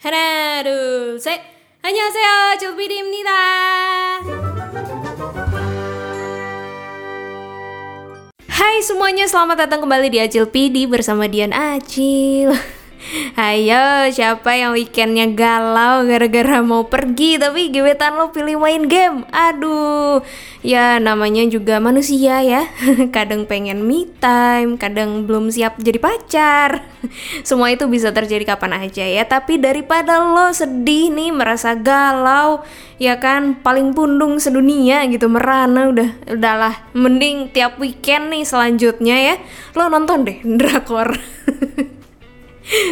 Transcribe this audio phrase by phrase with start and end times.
[0.00, 1.40] 하나, 둘, 셋.
[1.82, 2.58] 안녕하세요.
[2.62, 3.30] 조비리입니다.
[8.46, 12.54] Hai semuanya, selamat datang kembali di Acil PD bersama Dian Acil.
[13.38, 19.22] Ayo, siapa yang weekendnya galau gara-gara mau pergi tapi gebetan lo pilih main game?
[19.30, 20.26] Aduh,
[20.66, 22.66] ya namanya juga manusia ya.
[23.14, 26.82] Kadang pengen me time, kadang belum siap jadi pacar.
[27.46, 29.22] Semua itu bisa terjadi kapan aja ya.
[29.22, 32.66] Tapi daripada lo sedih nih, merasa galau,
[32.98, 39.34] ya kan paling pundung sedunia gitu merana udah udahlah mending tiap weekend nih selanjutnya ya
[39.78, 41.14] lo nonton deh drakor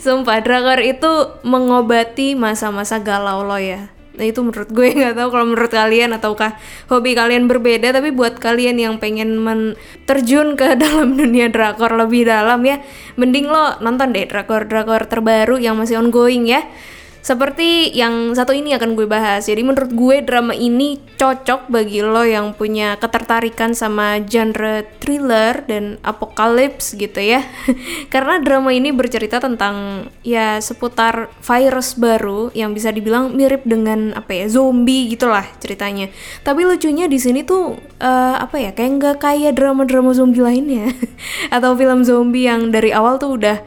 [0.00, 3.92] Sumpah, drakor itu mengobati masa-masa galau lo ya.
[4.18, 6.58] Nah itu menurut gue nggak tahu kalau menurut kalian ataukah
[6.90, 9.78] hobi kalian berbeda tapi buat kalian yang pengen men
[10.10, 12.82] terjun ke dalam dunia drakor lebih dalam ya
[13.14, 16.66] mending lo nonton deh drakor-drakor terbaru yang masih ongoing ya
[17.28, 19.44] seperti yang satu ini akan gue bahas.
[19.44, 26.00] Jadi menurut gue drama ini cocok bagi lo yang punya ketertarikan sama genre thriller dan
[26.00, 27.44] apokalips gitu ya.
[28.12, 34.32] Karena drama ini bercerita tentang ya seputar virus baru yang bisa dibilang mirip dengan apa
[34.32, 36.08] ya zombie gitulah ceritanya.
[36.40, 40.96] Tapi lucunya di sini tuh uh, apa ya kayak nggak kayak drama-drama zombie lainnya
[41.56, 43.60] atau film zombie yang dari awal tuh udah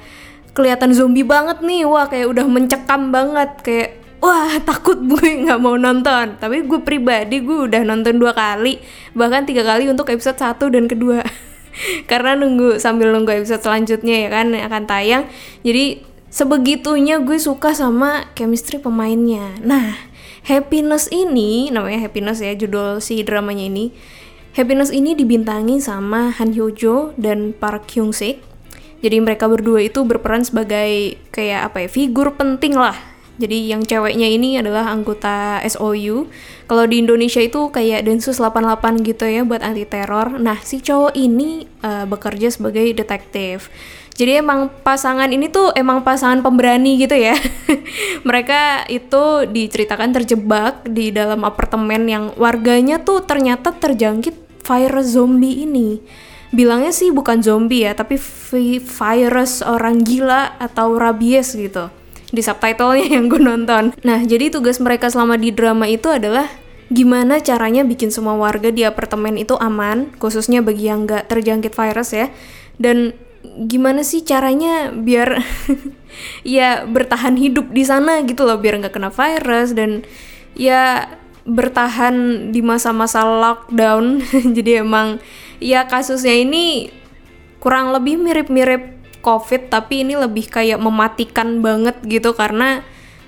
[0.52, 1.88] kelihatan zombie banget nih.
[1.88, 3.52] Wah kayak udah mencekam banget.
[3.64, 3.90] Kayak
[4.22, 6.38] wah takut gue nggak mau nonton.
[6.38, 8.80] Tapi gue pribadi gue udah nonton dua kali.
[9.16, 11.24] Bahkan tiga kali untuk episode satu dan kedua.
[12.12, 15.24] Karena nunggu sambil nunggu episode selanjutnya ya kan akan tayang.
[15.64, 19.56] Jadi sebegitunya gue suka sama chemistry pemainnya.
[19.64, 19.96] Nah
[20.44, 23.96] happiness ini namanya happiness ya judul si dramanya ini.
[24.52, 28.51] Happiness ini dibintangi sama Han Hyo Jo dan Park Hyung Sik
[29.02, 34.30] jadi mereka berdua itu berperan sebagai kayak apa ya figur penting lah jadi yang ceweknya
[34.30, 36.30] ini adalah anggota SOU.
[36.70, 40.38] Kalau di Indonesia itu kayak Densus 88 gitu ya buat anti teror.
[40.38, 43.74] Nah, si cowok ini uh, bekerja sebagai detektif.
[44.14, 47.34] Jadi emang pasangan ini tuh emang pasangan pemberani gitu ya.
[48.30, 55.98] Mereka itu diceritakan terjebak di dalam apartemen yang warganya tuh ternyata terjangkit virus zombie ini
[56.52, 58.20] bilangnya sih bukan zombie ya tapi
[58.84, 61.88] virus orang gila atau rabies gitu.
[62.32, 63.92] Di subtitlenya yang gue nonton.
[64.04, 66.48] Nah jadi tugas mereka selama di drama itu adalah
[66.92, 72.12] gimana caranya bikin semua warga di apartemen itu aman khususnya bagi yang nggak terjangkit virus
[72.16, 72.28] ya.
[72.80, 75.42] Dan gimana sih caranya biar
[76.46, 80.06] ya bertahan hidup di sana gitu loh biar nggak kena virus dan
[80.54, 81.10] ya
[81.46, 84.22] bertahan di masa-masa lockdown.
[84.58, 85.18] Jadi emang
[85.62, 86.90] ya kasusnya ini
[87.62, 92.82] kurang lebih mirip-mirip COVID tapi ini lebih kayak mematikan banget gitu karena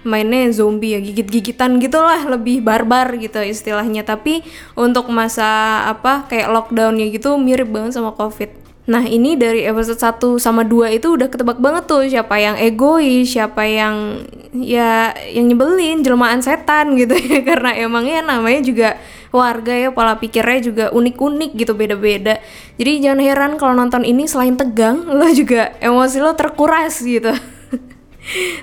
[0.03, 4.01] mainnya zombie ya gigit-gigitan gitulah lebih barbar gitu istilahnya.
[4.01, 4.41] Tapi
[4.73, 10.43] untuk masa apa kayak lockdownnya gitu mirip banget sama covid Nah ini dari episode 1
[10.43, 16.03] sama 2 itu udah ketebak banget tuh siapa yang egois, siapa yang ya yang nyebelin,
[16.03, 18.89] jelmaan setan gitu ya karena emangnya namanya juga
[19.31, 22.43] warga ya pola pikirnya juga unik-unik gitu beda-beda.
[22.75, 27.31] Jadi jangan heran kalau nonton ini selain tegang lo juga emosi lo terkuras gitu.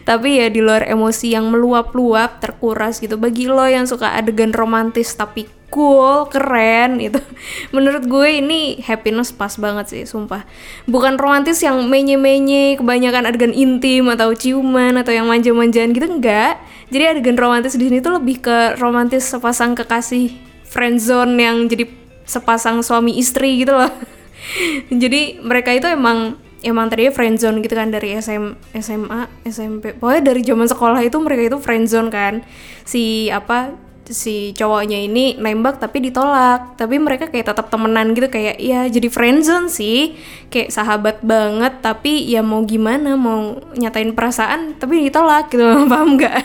[0.09, 5.13] Tapi ya di luar emosi yang meluap-luap terkuras gitu bagi lo yang suka adegan romantis
[5.13, 7.23] tapi cool keren itu
[7.75, 10.45] menurut gue ini happiness pas banget sih sumpah.
[10.91, 16.59] Bukan romantis yang menye-menye kebanyakan adegan intim atau ciuman atau yang manja-manjaan gitu enggak.
[16.91, 20.35] Jadi adegan romantis di sini tuh lebih ke romantis sepasang kekasih
[20.67, 21.87] friendzone yang jadi
[22.27, 23.91] sepasang suami istri gitu loh.
[25.03, 29.97] Jadi mereka itu emang emang tadinya friendzone gitu kan dari SM, SMA, SMP.
[29.97, 32.45] Pokoknya dari zaman sekolah itu mereka itu friendzone kan.
[32.85, 33.73] Si apa
[34.11, 36.77] si cowoknya ini nembak tapi ditolak.
[36.77, 40.15] Tapi mereka kayak tetap temenan gitu kayak ya jadi friendzone sih.
[40.53, 45.65] Kayak sahabat banget tapi ya mau gimana mau nyatain perasaan tapi ditolak gitu.
[45.91, 46.39] Paham nggak?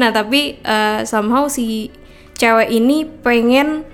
[0.00, 1.92] Nah tapi uh, somehow si
[2.40, 3.84] cewek ini pengen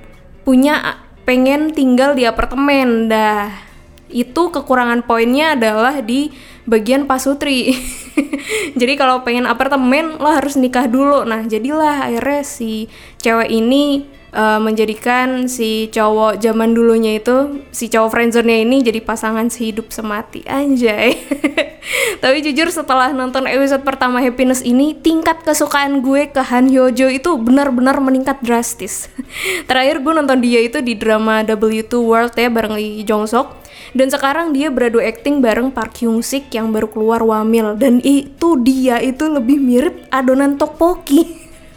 [0.46, 3.11] punya pengen tinggal di apartemen.
[3.11, 3.65] Dah
[4.11, 6.31] itu kekurangan poinnya adalah di
[6.67, 7.75] bagian pasutri.
[8.81, 11.26] jadi kalau pengen apartemen lo harus nikah dulu.
[11.26, 12.91] Nah, jadilah akhirnya si
[13.23, 14.06] cewek ini
[14.37, 20.44] uh, menjadikan si cowok zaman dulunya itu si cowok friendzone ini jadi pasangan sehidup semati
[20.44, 21.17] anjay.
[22.23, 27.31] Tapi jujur setelah nonton episode pertama Happiness ini tingkat kesukaan gue ke Han Hyojo itu
[27.38, 29.06] benar-benar meningkat drastis.
[29.70, 34.09] Terakhir gue nonton dia itu di drama W2 World ya bareng Lee Jong Sok dan
[34.11, 37.79] sekarang dia beradu acting bareng Park Hyung Sik yang baru keluar Wamil.
[37.79, 41.23] Dan itu dia itu lebih mirip adonan tteokbokki.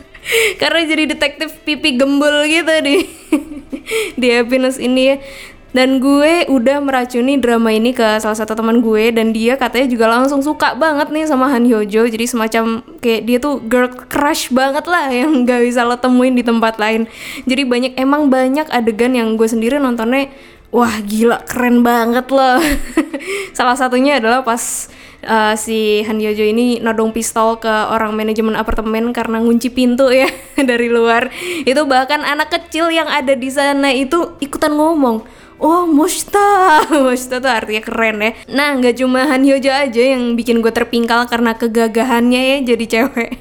[0.62, 2.96] Karena jadi detektif pipi gembul gitu di
[4.22, 5.04] di happiness ini.
[5.14, 5.18] Ya
[5.70, 9.14] dan gue udah meracuni drama ini ke salah satu teman gue.
[9.14, 12.10] Dan dia katanya juga langsung suka banget nih sama Han Hyojo.
[12.10, 16.42] Jadi semacam kayak dia tuh girl crush banget lah yang gak bisa lo temuin di
[16.42, 17.06] tempat lain.
[17.46, 20.34] Jadi banyak emang banyak adegan yang gue sendiri nontonnya
[20.70, 22.62] wah gila keren banget loh
[23.58, 24.90] salah satunya adalah pas
[25.26, 30.30] uh, si Han Hyojo ini nodong pistol ke orang manajemen apartemen karena ngunci pintu ya
[30.70, 31.34] dari luar
[31.66, 35.26] itu bahkan anak kecil yang ada di sana itu ikutan ngomong
[35.60, 36.80] Oh, Musta.
[37.04, 38.32] Musta tuh artinya keren ya.
[38.48, 43.36] Nah, nggak cuma Han Hyojo aja yang bikin gue terpingkal karena kegagahannya ya jadi cewek.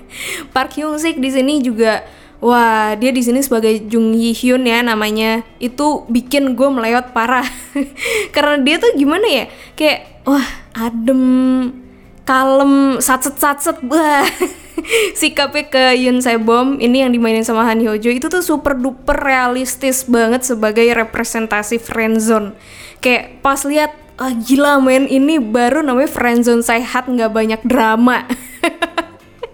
[0.50, 2.02] Park Hyung Sik di sini juga
[2.38, 5.43] Wah, dia di sini sebagai Jung Yi Hyun ya namanya.
[5.58, 7.46] Itu bikin gue melewat parah.
[8.35, 9.44] Karena dia tuh gimana ya?
[9.75, 10.46] Kayak wah,
[10.79, 11.23] adem,
[12.23, 13.82] kalem, satset-satset.
[13.82, 14.23] Wah.
[15.19, 20.06] sikapnya ke Yun Sebom ini yang dimainin sama Han Hyojo itu tuh super duper realistis
[20.06, 22.55] banget sebagai representasi friendzone
[23.02, 28.26] kayak pas lihat ah gila men ini baru namanya friendzone sehat nggak banyak drama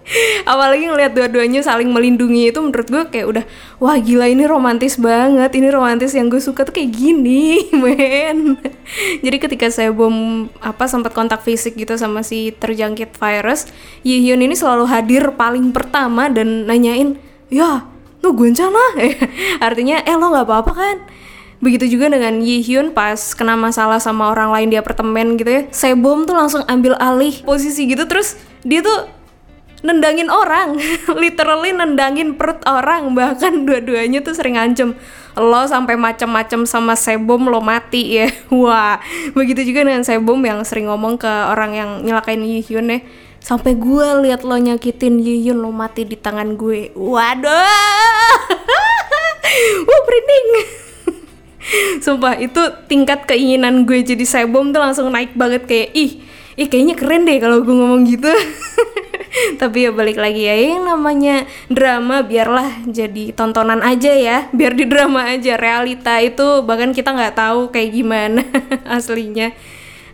[0.51, 3.43] apalagi ngeliat dua-duanya saling melindungi itu menurut gue kayak udah
[3.81, 6.65] wah gila ini romantis banget ini romantis yang gue suka.
[6.65, 8.61] Tuh kayak gini men.
[9.21, 13.69] Jadi ketika saya bom apa sempat kontak fisik gitu sama si terjangkit virus
[14.05, 17.17] Yi Hyun ini selalu hadir paling pertama dan nanyain
[17.49, 17.89] ya
[18.25, 18.49] lu gue
[19.67, 20.97] artinya eh lo nggak apa-apa kan?
[21.61, 25.61] Begitu juga dengan Yi Hyun pas kena masalah sama orang lain di apartemen gitu ya.
[25.69, 29.14] Sebom tuh langsung ambil alih posisi gitu terus dia tuh
[29.85, 30.81] nendangin orang.
[31.21, 33.13] Literally nendangin perut orang.
[33.13, 34.97] Bahkan dua-duanya tuh sering ngancem.
[35.37, 38.27] Lo sampai macem-macem sama sebom lo mati ya.
[38.49, 38.97] Wah.
[39.37, 42.99] Begitu juga dengan sebom yang sering ngomong ke orang yang nyelakain Yihyun ya.
[43.45, 46.89] Sampai gue lihat lo nyakitin Yihyun lo mati di tangan gue.
[46.97, 47.53] Waduh.
[49.87, 50.47] Wah merinding.
[52.01, 56.21] Sumpah itu tingkat keinginan gue jadi sebom tuh langsung naik banget kayak ih
[56.55, 58.31] ih kayaknya keren deh kalau gue ngomong gitu
[59.61, 64.85] tapi ya balik lagi ya yang namanya drama biarlah jadi tontonan aja ya biar di
[64.89, 68.41] drama aja realita itu bahkan kita nggak tahu kayak gimana
[68.97, 69.53] aslinya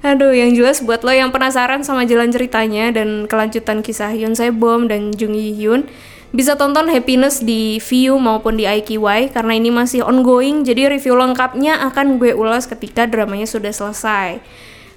[0.02, 4.90] Aduh, yang jelas buat lo yang penasaran sama jalan ceritanya dan kelanjutan kisah Hyun Bom
[4.90, 5.86] dan Jung Yi Hyun,
[6.34, 11.86] bisa tonton Happiness di View maupun di IQY karena ini masih ongoing, jadi review lengkapnya
[11.92, 14.42] akan gue ulas ketika dramanya sudah selesai.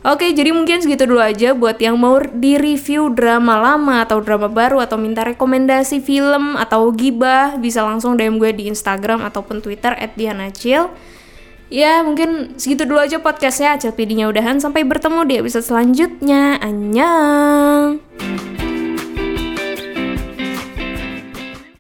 [0.05, 4.85] Oke, jadi mungkin segitu dulu aja buat yang mau di-review drama lama atau drama baru
[4.85, 10.93] atau minta rekomendasi film atau gibah bisa langsung DM gue di Instagram ataupun Twitter @dianacil.
[11.73, 13.81] Ya, mungkin segitu dulu aja podcastnya.
[13.81, 14.61] Acil PD-nya udahan.
[14.61, 16.61] Sampai bertemu di episode selanjutnya.
[16.61, 18.54] Annyeong!